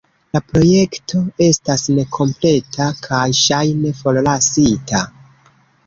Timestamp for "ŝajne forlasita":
3.45-5.09